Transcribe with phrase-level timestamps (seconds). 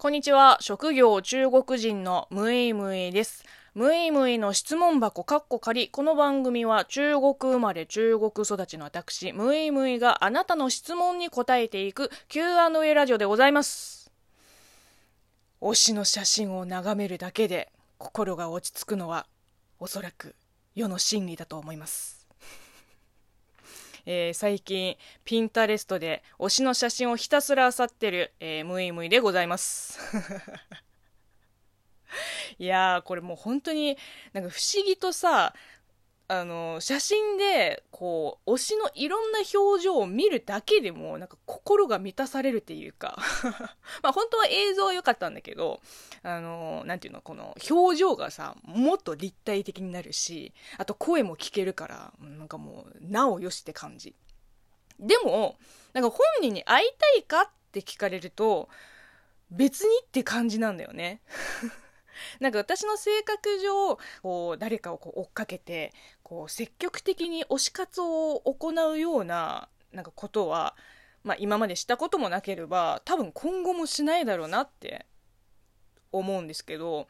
[0.00, 0.56] こんにちは。
[0.62, 3.44] 職業中国人のムイムイです。
[3.74, 5.90] ムイムイの質問箱カッコ仮。
[5.90, 14.10] この番組は中国生まれ中国育ちの私、ムイムイがあなたの質問に答えていく Q&A ラジオでございます。
[15.60, 19.26] 推しの写真を眺めるだけで心が落ち着くのは
[19.78, 20.34] おそらく
[20.74, 22.19] 世の真理だと思います。
[24.06, 29.98] えー、最近、ピンタレストで推しの写真をひたすら漁ってる、えー、ムイムイでございます。
[32.58, 33.96] いやー、これもう本当に、
[34.32, 35.54] なんか不思議とさ、
[36.30, 43.18] あの、写真で、こう、推しのいろんな表情を見るだけでも、なんか心が満たされるっていうか
[44.00, 45.80] まあ本当は映像は良かったんだけど、
[46.22, 54.14] あの、なんていうの、この表情がさ、もっと立体的になるし、あと声も聞けるから、なんかもう、なおよしって感じ。
[55.00, 55.58] でも、
[55.94, 58.68] なんか本人に会いたいかって聞かれると、
[59.50, 61.22] 別にって感じなんだよね。
[62.40, 70.76] なんか私の性格上、こう、誰かをこう追っかけて、こう、積極的に推し活を行うような、なんかことは、
[71.22, 75.06] まあ今までしたこともなければ、多分今後もしないだろうなって
[76.12, 77.08] 思うんですけど、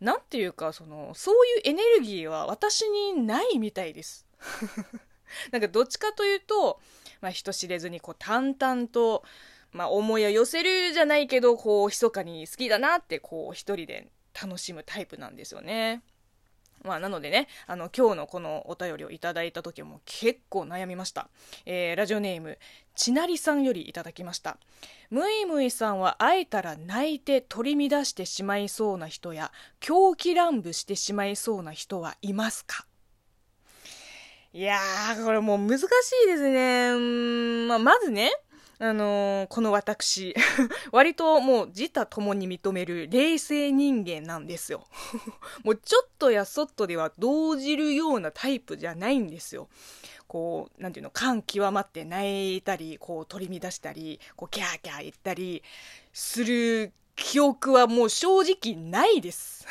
[0.00, 4.26] なんていうか、その、そういうエネルギーは私にないみたいです。
[5.52, 6.80] なんかどっちかというと、
[7.20, 9.22] まあ人知れずにこう淡々と、
[9.70, 14.10] まあ思いを寄せるじゃないけど、こう密かに好きだなってこう一人で
[14.42, 16.02] 楽しむタイプなんですよね。
[16.82, 21.28] まあ、なのでね、あの、今日のこのお便りをいただいた時も結構悩みました。
[21.64, 22.58] えー、ラジオネーム、
[22.96, 24.56] ちなりさんよりいただきました。
[25.08, 32.84] むいむいさんは会えたら泣いて取り乱してしまいそうな人や、狂気乱舞してしまいそうな人はいますか？
[34.52, 35.82] いやー、これもう難し
[36.24, 36.90] いですね。
[36.90, 38.32] うん、まあ、まずね、
[38.78, 40.34] あのー、この私、
[40.90, 44.86] 割ともう自他共に認める冷静人間なんですよ。
[45.62, 49.68] もうちょっとやそっとでは動じるようなタイプじゃないんですよ。
[50.26, 55.62] こう、なんていうの、感極まって泣いたり、こう取り乱したり、こうキャーキャー言ったり
[56.12, 59.66] する記憶はもう正直ないです。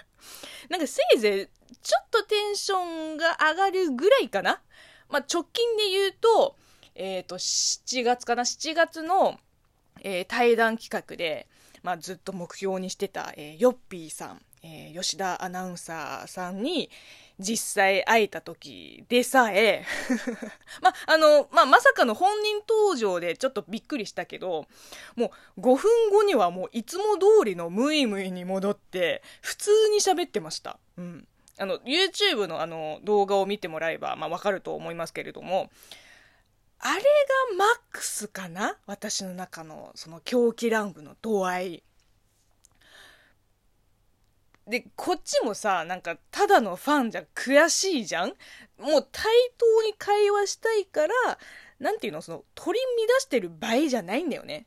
[0.68, 4.62] なんかせいぜいちょっとテンションが上がるぐらいかな。
[5.08, 6.56] まあ直近で言うと、
[6.96, 9.38] えっ、ー、と、7月かな ?7 月の、
[10.02, 11.46] えー、対談企画で、
[11.82, 16.90] まあ、ずっと目標にしてた、えー、ヨッピーさん、えー、吉田アナウンサーさんに
[17.38, 19.84] 実際会えた時でさえ
[20.82, 24.66] ま、あの、まあ、まさかの本人登場でちょっとびっくりしたけど、
[25.14, 30.78] もう5分後にはもういつも通りのムイムイに戻って普通に喋ってました。
[30.96, 31.28] うん。
[31.58, 35.70] あの、YouTube のあの動画を見てもらえば、まあ、わかると思いますけれども、
[36.88, 37.02] あれが
[37.58, 38.76] マックスかな？
[38.86, 41.82] 私の中のその狂気乱舞の度合い。
[44.68, 48.28] で、こっちもさ、なんか、ただのファンじゃ悔しいじゃん？
[48.78, 49.24] もう対
[49.58, 51.14] 等に会話したいから、
[51.80, 54.66] なんていうの、その、取り乱してる場合じゃないんだよね。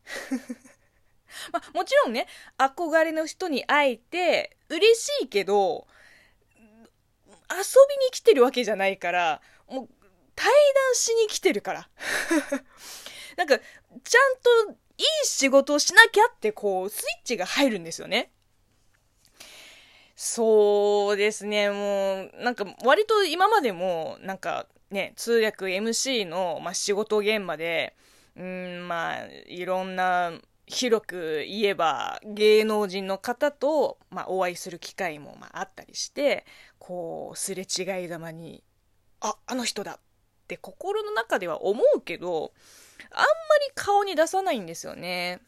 [1.54, 5.88] まあ、もちろんね、憧れの人に会えて、嬉しいけど、
[7.24, 9.90] 遊びに来てるわけじゃないから、もう、
[10.40, 11.90] 対談しに来てるから。
[13.36, 14.38] なんか、ちゃん
[14.70, 18.32] といい仕事をしなきゃってこう、スイッチが入るんですよね。
[20.16, 27.98] そうですね、もう、なんか割と今までも、なんかね、通訳 MC の、まあ、仕事現場で、
[28.38, 30.32] うん、まあ、いろんな、
[30.68, 36.46] 広く言えば芸能人の方と、まあ、お会いする機会も、まあ、あったりして、
[36.78, 38.64] こう、すれ違いざまに、
[39.20, 40.00] あ、あの人だ
[40.50, 42.52] って心の中では思うけど、
[43.12, 45.42] あんまり顔に出さないんですよね。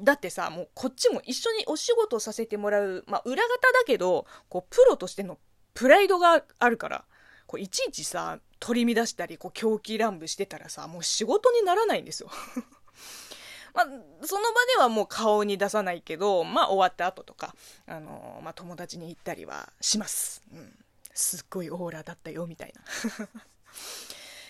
[0.00, 5.38] だってさ、もうこっちも一緒にお仕事させてもらう、まあ裏方だけど、こうプロとしての
[5.74, 7.04] プライドがあるから、
[7.46, 12.30] こういちいちさ、取り乱したり、こう狂気乱舞してたらさ、もう仕事にならないんですよ。
[13.74, 13.84] まあ、
[14.26, 17.54] その場ではもう顔に出さないけど、まあ終わった後とか、
[17.86, 20.42] あのー、まあ友達に行ったりはします。
[20.52, 20.74] うん。
[21.14, 22.82] すっごいオーラだったよ、みたいな。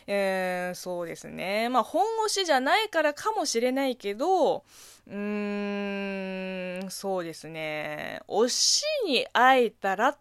[0.07, 1.69] えー、そうですね。
[1.69, 4.65] まあ、本腰じゃないからかもしれないけど、
[5.07, 8.21] うーん、そうですね。
[8.27, 10.19] 推しに会えたらっ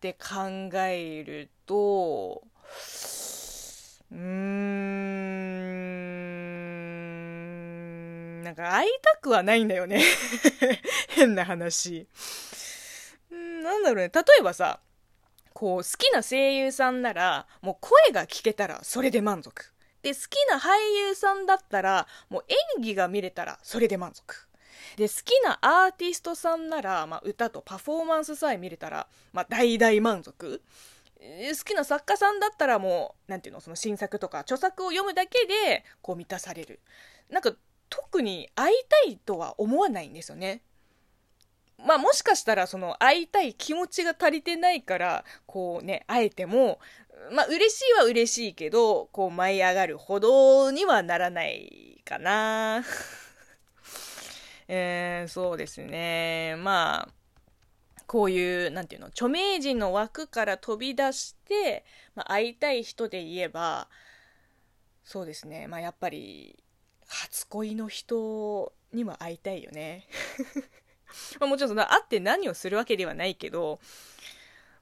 [0.00, 2.42] て考えると、
[4.10, 4.22] うーん、
[8.42, 10.02] なんか会いたくはないんだよね。
[11.10, 12.06] 変な話。
[13.30, 14.10] なんだろうね。
[14.14, 14.80] 例えばさ、
[15.56, 19.72] こう、好きな声優さんなら、もう声が聞けたらそれで満足。
[20.02, 20.68] で、好きな俳
[21.08, 22.44] 優さんだったら、もう
[22.76, 24.36] 演技が見れたらそれで満足。
[24.96, 30.62] で好きなアーティストさんなら、まあ、歌とパフォーマンスさえ見れたら、まあ、大大満足
[31.18, 36.80] 好きな作家さんだったらもう何ていうのその新作とか著作を読むだけでこう満たされる
[37.30, 37.52] なんか
[37.88, 40.60] 特に会いたいとは思わないんですよね
[41.84, 46.78] まあもしかしたらその会いたい気持ちが足りてないからこうね会えても
[47.32, 52.84] まあ嬉しいは嬉しいけどこう舞い上がるほどにはならないかな。
[54.68, 56.56] えー、そうですね。
[56.58, 57.16] まあ
[58.06, 61.84] こういう、なんていうの、著名人の枠から飛び出して、
[62.14, 63.88] まあ、会いたい人で言えば、
[65.04, 66.62] そうですね、まあ、やっぱり、
[67.08, 70.08] 初恋の人には会いたいよね。
[71.40, 73.80] まあもちろんその会って何をするわけではないけど、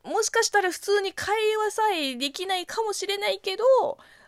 [0.02, 3.64] もしかしたら普通に会話さえできないかもしれないけど、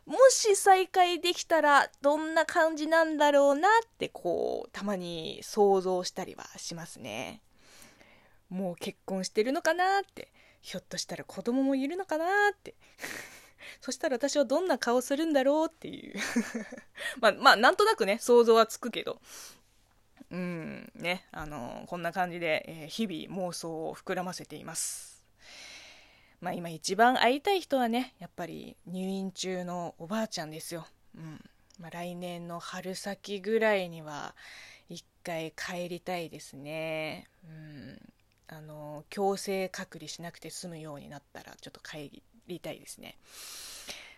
[0.06, 7.42] もし再会できたらどんな感じなんだろうなってこう、たまに想像したりはしますね。
[8.48, 10.32] もう結婚してるのかなって
[10.62, 12.74] ひょっとしたら子供もいるのかなって。
[13.80, 16.18] そしたら私はどんな顔するんだろうっていう。
[17.20, 19.20] まあまあなんとなくね想像はつくけど。
[20.30, 25.24] うんねあのこんな感じで、えー、日々妄想を膨らませています。
[26.40, 30.86] まあ今一番会いたい人はねやっぱり入院中のおばあちゃんですよ。
[31.16, 31.40] うん。
[31.78, 34.34] まあ、来年の春先ぐらいには
[34.88, 37.28] 一回帰りたいですね。
[37.44, 37.98] うん。
[38.48, 43.16] あの強制隔離しなくて済むようになったらちょっと帰りたいですね。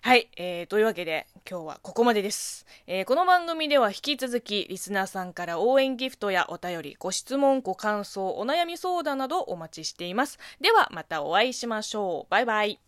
[0.00, 10.39] はい、えー、というわけで今日はここまでです、えー、この番組では引き続きリスナーさんから応援ギフトやお便り、ご質問、ご感想、お悩み相談などお待ちしています。
[10.61, 12.31] ではまたお会いしましょう。
[12.31, 12.88] バイバイ。